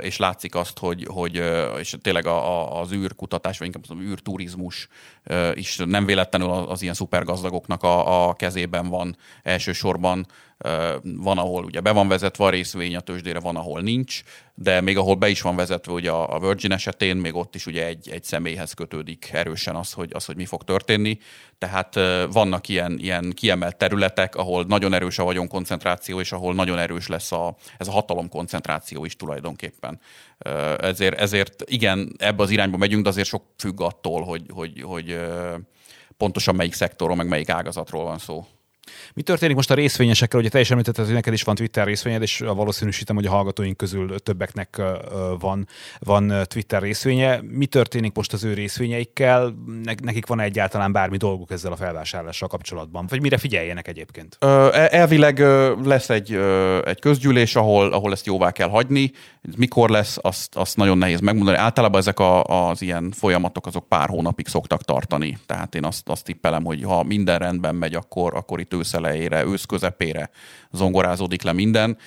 [0.00, 1.42] és látszik azt, hogy, hogy
[1.78, 4.88] és tényleg a, a, az űrkutatás, vagy inkább az űrturizmus
[5.54, 10.26] is nem véletlenül az, ilyen szupergazdagoknak a, a kezében van elsősorban
[11.02, 14.22] van, ahol ugye be van vezetve a részvény a tőzsdére, van, ahol nincs,
[14.54, 17.86] de még ahol be is van vezetve ugye a Virgin esetén, még ott is ugye
[17.86, 21.18] egy, egy személyhez kötődik erősen az hogy, az, hogy mi fog történni.
[21.58, 21.94] Tehát
[22.32, 27.32] vannak ilyen, ilyen kiemelt területek, ahol nagyon erős a vagyonkoncentráció, és ahol nagyon erős lesz
[27.32, 30.00] a, ez a hatalomkoncentráció is tulajdonképpen.
[30.78, 35.20] Ezért, ezért igen, ebbe az irányba megyünk, de azért sok függ attól, hogy, hogy, hogy
[36.16, 38.46] pontosan melyik szektorról, meg melyik ágazatról van szó.
[39.14, 40.40] Mi történik most a részvényesekkel?
[40.40, 44.18] Ugye teljesen említetted, hogy neked is van Twitter részvényed, és valószínűsítem, hogy a hallgatóink közül
[44.18, 44.82] többeknek
[45.38, 45.68] van,
[45.98, 47.40] van Twitter részvénye.
[47.42, 49.54] Mi történik most az ő részvényeikkel?
[50.02, 53.06] Nekik van egyáltalán bármi dolguk ezzel a felvásárlással kapcsolatban?
[53.08, 54.36] Vagy mire figyeljenek egyébként?
[54.40, 54.46] E,
[54.90, 55.38] elvileg
[55.84, 56.32] lesz egy,
[56.84, 59.12] egy közgyűlés, ahol, ahol ezt jóvá kell hagyni.
[59.56, 61.56] Mikor lesz, azt, azt nagyon nehéz megmondani.
[61.56, 65.38] Általában ezek a, az ilyen folyamatok azok pár hónapig szoktak tartani.
[65.46, 69.44] Tehát én azt, azt tippelem, hogy ha minden rendben megy, akkor, akkor itt ősz elejére,
[69.44, 70.30] ősz közepére
[70.70, 71.98] zongorázódik le minden.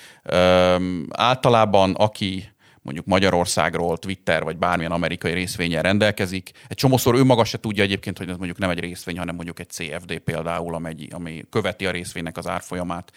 [1.10, 2.48] Általában aki
[2.86, 6.50] mondjuk Magyarországról Twitter vagy bármilyen amerikai részvényen rendelkezik.
[6.68, 9.60] Egy csomószor ő maga se tudja egyébként, hogy ez mondjuk nem egy részvény, hanem mondjuk
[9.60, 13.12] egy CFD például, ami, ami követi a részvénynek az árfolyamát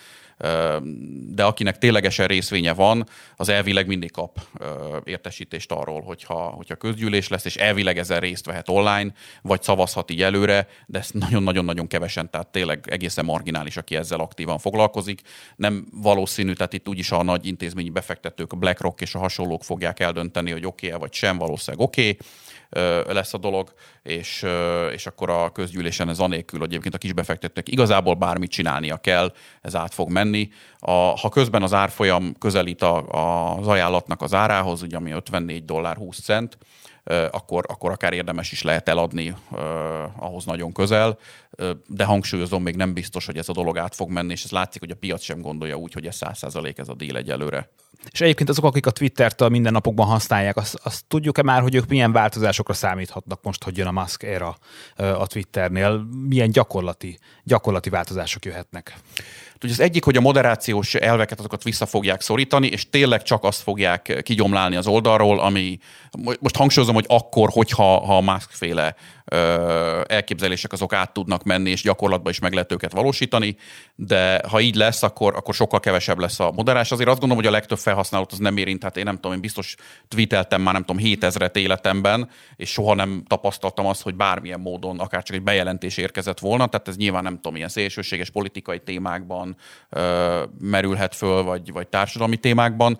[1.29, 4.39] de akinek ténylegesen részvénye van, az elvileg mindig kap
[5.03, 10.21] értesítést arról, hogyha, hogyha közgyűlés lesz, és elvileg ezen részt vehet online, vagy szavazhat így
[10.21, 15.21] előre, de ezt nagyon-nagyon-nagyon kevesen, tehát tényleg egészen marginális, aki ezzel aktívan foglalkozik.
[15.55, 19.19] Nem valószínű, tehát itt úgyis a nagy intézményi befektetők, a BlackRock és a
[19.59, 22.01] hasonlók fogják eldönteni, hogy oké-e vagy sem, valószínűleg oké.
[22.01, 22.17] Okay
[23.07, 24.45] lesz a dolog, és,
[24.93, 29.75] és akkor a közgyűlésen ez anélkül, hogy egyébként a kisbefektetőnek igazából bármit csinálnia kell, ez
[29.75, 30.49] át fog menni.
[30.79, 35.65] A, ha közben az árfolyam közelít a, a, az ajánlatnak az árához, ugye ami 54
[35.65, 36.57] dollár 20 cent,
[37.31, 39.35] akkor, akkor akár érdemes is lehet eladni
[40.15, 41.17] ahhoz nagyon közel,
[41.87, 44.81] de hangsúlyozom, még nem biztos, hogy ez a dolog át fog menni, és ez látszik,
[44.81, 47.69] hogy a piac sem gondolja úgy, hogy ez 100% ez a díl egyelőre.
[48.11, 51.87] És egyébként azok, akik a Twittert a mindennapokban használják, azt, azt tudjuk-e már, hogy ők
[51.87, 54.57] milyen változásokra számíthatnak most, hogy jön a Musk era
[54.95, 56.07] a Twitternél?
[56.27, 58.97] Milyen gyakorlati, gyakorlati változások jöhetnek?
[59.63, 63.61] Ugye az egyik, hogy a moderációs elveket azokat vissza fogják szorítani, és tényleg csak azt
[63.61, 65.77] fogják kigyomlálni az oldalról, ami
[66.39, 68.95] most hangsúlyozom, hogy akkor, hogyha ha a másféle
[70.05, 73.55] elképzelések azok át tudnak menni, és gyakorlatban is meg lehet őket valósítani,
[73.95, 76.91] de ha így lesz, akkor, akkor sokkal kevesebb lesz a moderás.
[76.91, 79.41] Azért azt gondolom, hogy a legtöbb felhasználót az nem érint, hát én nem tudom, én
[79.41, 79.75] biztos
[80.07, 85.23] tweeteltem már nem tudom 7000-et életemben, és soha nem tapasztaltam azt, hogy bármilyen módon akár
[85.23, 89.48] csak egy bejelentés érkezett volna, tehát ez nyilván nem tudom, ilyen szélsőséges politikai témákban
[89.89, 92.97] ö, merülhet föl, vagy, vagy társadalmi témákban,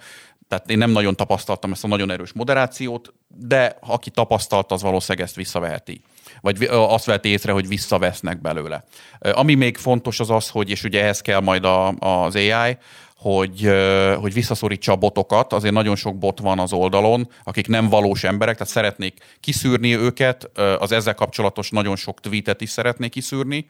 [0.48, 5.28] tehát én nem nagyon tapasztaltam ezt a nagyon erős moderációt, de aki tapasztalt, az valószínűleg
[5.28, 6.02] ezt visszaveheti.
[6.42, 8.84] Vagy azt veheti észre, hogy visszavesznek belőle.
[9.20, 12.78] Ami még fontos az az, hogy, és ugye ehhez kell majd a, az AI,
[13.20, 13.72] hogy,
[14.20, 15.54] hogy visszaszorítsa a botokat.
[15.54, 20.50] Azért nagyon sok bot van az oldalon, akik nem valós emberek, tehát szeretnék kiszűrni őket,
[20.80, 23.68] az ezzel kapcsolatos nagyon sok tweetet is szeretnék kiszűrni,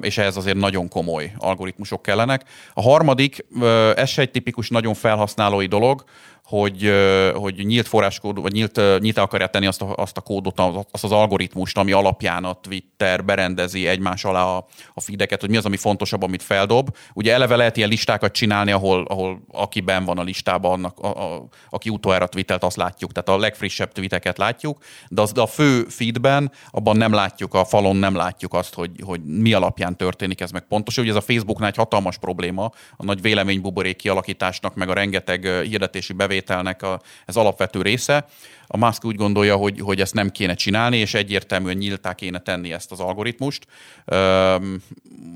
[0.00, 2.44] és ehhez azért nagyon komoly algoritmusok kellenek.
[2.74, 3.46] A harmadik,
[3.94, 6.04] ez se egy tipikus nagyon felhasználói dolog,
[6.50, 6.92] hogy,
[7.34, 10.60] hogy nyílt forráskód, vagy nyílt, nyílt akarják tenni azt a, azt a kódot,
[10.90, 15.56] azt az algoritmust, ami alapján a Twitter berendezi egymás alá a, a feedeket, hogy mi
[15.56, 16.96] az, ami fontosabb, amit feldob.
[17.14, 21.34] Ugye eleve lehet ilyen listákat csinálni, ahol, ahol aki ben van a listában, annak, a,
[21.34, 23.12] a, aki utoljára tweetelt, azt látjuk.
[23.12, 27.64] Tehát a legfrissebb tweeteket látjuk, de, az, de a fő feedben abban nem látjuk, a
[27.64, 30.96] falon nem látjuk azt, hogy, hogy mi alapján történik ez meg pontos.
[30.96, 36.12] Ugye ez a Facebooknál egy hatalmas probléma, a nagy véleménybuborék kialakításnak, meg a rengeteg hirdetési
[36.12, 38.26] bevétel bevételnek a, ez alapvető része.
[38.66, 42.72] A Musk úgy gondolja, hogy, hogy ezt nem kéne csinálni, és egyértelműen nyíltá kéne tenni
[42.72, 43.66] ezt az algoritmust.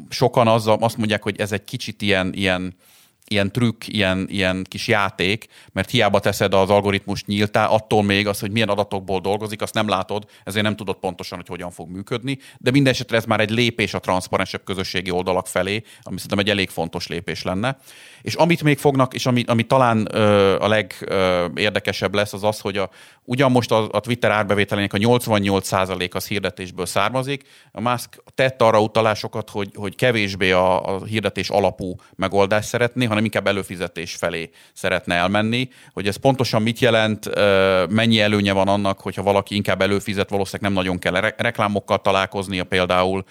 [0.08, 2.74] Sokan azzal, azt mondják, hogy ez egy kicsit ilyen, ilyen
[3.28, 8.40] ilyen trükk, ilyen, ilyen kis játék, mert hiába teszed az algoritmus nyíltá, attól még az,
[8.40, 12.38] hogy milyen adatokból dolgozik, azt nem látod, ezért nem tudod pontosan, hogy hogyan fog működni,
[12.58, 16.50] de minden esetre ez már egy lépés a transzparensebb közösségi oldalak felé, ami szerintem egy
[16.50, 17.76] elég fontos lépés lenne.
[18.22, 22.76] És amit még fognak, és ami, ami talán ö, a legérdekesebb lesz, az az, hogy
[22.76, 22.90] a,
[23.24, 28.80] ugyan most a, a Twitter árbevételének a 88% az hirdetésből származik, a Musk tett arra
[28.80, 35.14] utalásokat, hogy, hogy kevésbé a, a hirdetés alapú megoldást szeretné, hanem inkább előfizetés felé szeretne
[35.14, 35.68] elmenni.
[35.92, 37.31] Hogy ez pontosan mit jelent,
[37.88, 43.24] mennyi előnye van annak, hogyha valaki inkább előfizet, valószínűleg nem nagyon kell reklámokkal találkoznia például,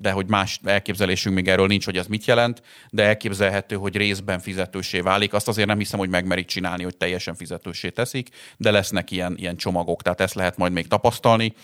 [0.00, 4.38] de hogy más elképzelésünk még erről nincs, hogy ez mit jelent, de elképzelhető, hogy részben
[4.40, 5.32] fizetősé válik.
[5.32, 9.56] Azt azért nem hiszem, hogy megmerik csinálni, hogy teljesen fizetősé teszik, de lesznek ilyen, ilyen
[9.56, 11.54] csomagok, tehát ezt lehet majd még tapasztalni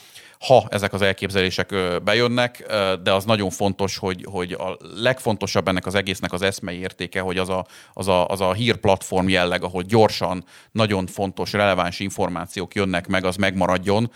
[0.46, 1.74] ha ezek az elképzelések
[2.05, 2.64] bejönnek,
[3.02, 7.38] de az nagyon fontos, hogy, hogy a legfontosabb ennek az egésznek az eszmei értéke, hogy
[7.38, 13.07] az a, az a, az a hírplatform jelleg, ahol gyorsan nagyon fontos, releváns információk jönnek
[13.07, 14.11] meg, az megmaradjon.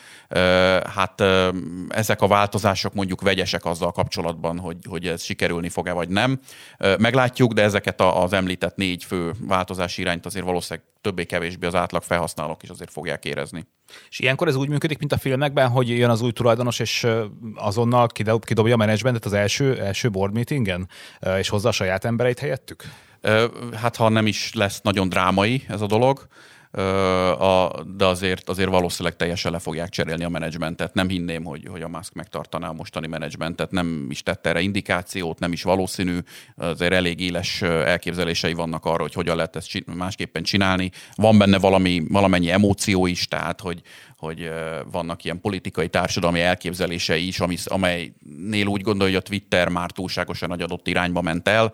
[0.94, 1.22] Hát
[1.88, 6.40] ezek a változások mondjuk vegyesek azzal kapcsolatban, hogy, hogy ez sikerülni fog-e vagy nem.
[6.98, 12.62] Meglátjuk, de ezeket az említett négy fő változási irányt azért valószínűleg többé-kevésbé az átlag felhasználók
[12.62, 13.66] is azért fogják érezni.
[14.08, 17.06] És ilyenkor ez úgy működik, mint a filmekben, hogy jön az új tulajdonos, és
[17.54, 18.06] azonnal
[18.40, 20.88] kidobja a menedzsmentet az első, első board meetingen,
[21.38, 22.84] és hozza a saját embereit helyettük?
[23.74, 26.26] Hát ha nem is lesz nagyon drámai ez a dolog,
[27.96, 30.94] de azért, azért valószínűleg teljesen le fogják cserélni a menedzsmentet.
[30.94, 35.38] Nem hinném, hogy, hogy a Musk megtartaná a mostani menedzsmentet, nem is tette erre indikációt,
[35.38, 36.18] nem is valószínű,
[36.56, 40.90] azért elég éles elképzelései vannak arra, hogy hogyan lehet ezt másképpen csinálni.
[41.14, 43.82] Van benne valami, valamennyi emóció is, tehát hogy,
[44.16, 44.50] hogy
[44.90, 50.62] vannak ilyen politikai, társadalmi elképzelései is, amelynél úgy gondolja, hogy a Twitter már túlságosan nagy
[50.62, 51.72] adott irányba ment el.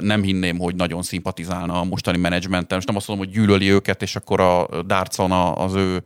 [0.00, 2.76] Nem hinném, hogy nagyon szimpatizálna a mostani menedzsmenttel.
[2.76, 6.02] Most nem azt mondom, hogy gyűlöli őket, és akkor a Dartson az ő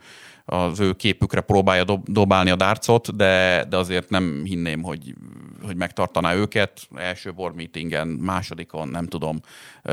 [0.50, 5.14] az ő képükre próbálja dob, dobálni a dárcot, de, de azért nem hinném, hogy,
[5.62, 6.80] hogy megtartaná őket.
[6.94, 9.40] Első board meetingen, másodikon, nem tudom.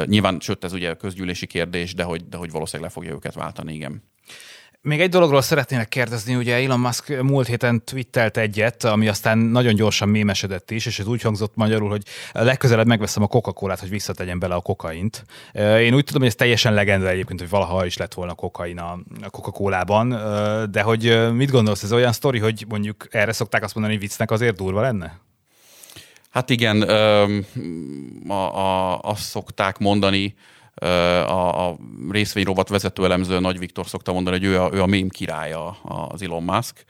[0.05, 3.73] Nyilván, sőt, ez ugye közgyűlési kérdés, de hogy, de hogy valószínűleg le fogja őket váltani,
[3.73, 4.03] igen.
[4.85, 9.75] Még egy dologról szeretnének kérdezni, ugye Elon Musk múlt héten twittelt egyet, ami aztán nagyon
[9.75, 14.39] gyorsan mémesedett is, és ez úgy hangzott magyarul, hogy legközelebb megveszem a Coca-Colát, hogy visszategyen
[14.39, 15.25] bele a kokaint.
[15.53, 18.99] Én úgy tudom, hogy ez teljesen legenda egyébként, hogy valaha is lett volna kokain a
[19.29, 20.09] Coca-Colában,
[20.71, 24.31] de hogy mit gondolsz, ez olyan sztori, hogy mondjuk erre szokták azt mondani, hogy viccnek
[24.31, 25.19] azért durva lenne?
[26.29, 26.81] Hát igen,
[28.27, 30.35] a, a, azt szokták mondani,
[30.75, 31.77] a, a
[32.09, 35.69] részvényrovat vezető elemző Nagy Viktor szokta mondani, hogy ő a, ő a mém királya
[36.09, 36.85] az Elon Musk.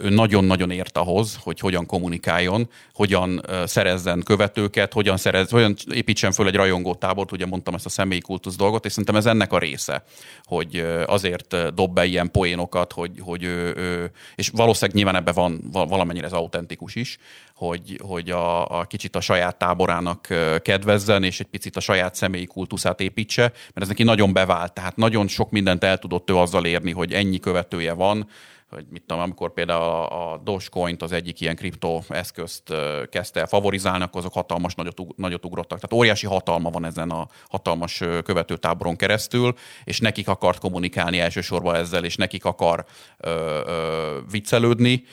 [0.00, 6.46] Ő nagyon-nagyon ért ahhoz, hogy hogyan kommunikáljon, hogyan szerezzen követőket, hogyan, szerez, hogyan építsen föl
[6.46, 9.58] egy rajongó tábort, ugye mondtam ezt a személyi kultusz dolgot, és szerintem ez ennek a
[9.58, 10.04] része,
[10.44, 15.88] hogy azért dob be ilyen poénokat, hogy, hogy ő, ő, és valószínűleg nyilván ebben van
[15.88, 17.18] valamennyire ez autentikus is,
[17.54, 20.28] hogy, hogy a, a kicsit a saját táborának
[20.62, 24.96] kedvezzen, és egy picit a saját személyi kultuszát építse, mert ez neki nagyon bevált, tehát
[24.96, 28.28] nagyon sok mindent el tudott ő azzal érni, hogy ennyi követője van,
[28.70, 32.72] hogy mit tudom, amikor például a, Dogecoin-t, az egyik ilyen kriptoeszközt
[33.10, 35.80] kezdte el favorizálni, akkor azok hatalmas nagyot, nagyot ugrottak.
[35.80, 39.54] Tehát óriási hatalma van ezen a hatalmas követőtáboron keresztül,
[39.84, 42.84] és nekik akart kommunikálni elsősorban ezzel, és nekik akar
[43.18, 43.30] ö,
[43.66, 45.04] ö, viccelődni,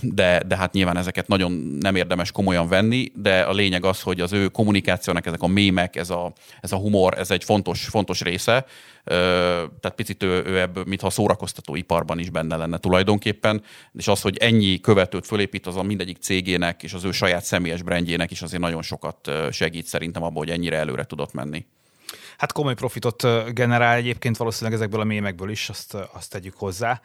[0.00, 4.20] de, de hát nyilván ezeket nagyon nem érdemes komolyan venni, de a lényeg az, hogy
[4.20, 8.20] az ő kommunikációnak ezek a mémek, ez a, ez a humor, ez egy fontos, fontos
[8.20, 8.64] része.
[9.04, 14.36] Tehát picit ő, ő ebből, mintha szórakoztató iparban is benne lenne tulajdonképpen, és az, hogy
[14.36, 18.62] ennyi követőt fölépít, az a mindegyik cégének és az ő saját személyes brandjének is azért
[18.62, 21.66] nagyon sokat segít szerintem abban, hogy ennyire előre tudott menni.
[22.38, 27.00] Hát komoly profitot generál egyébként valószínűleg ezekből a mémekből is, azt, azt tegyük hozzá.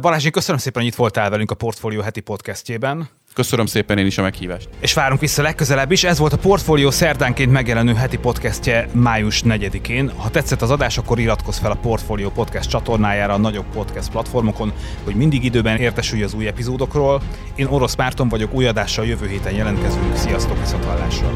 [0.00, 3.08] Balázs, én köszönöm szépen, hogy itt voltál velünk a Portfolio heti podcastjében.
[3.34, 4.68] Köszönöm szépen én is a meghívást.
[4.80, 6.04] És várunk vissza legközelebb is.
[6.04, 10.10] Ez volt a Portfolio szerdánként megjelenő heti podcastje május 4-én.
[10.16, 14.72] Ha tetszett az adás, akkor iratkozz fel a Portfolio podcast csatornájára a nagyobb podcast platformokon,
[15.04, 17.22] hogy mindig időben értesülj az új epizódokról.
[17.54, 20.16] Én Orosz Márton vagyok, új adással jövő héten jelentkezünk.
[20.16, 21.32] Sziasztok, viszont hallásra!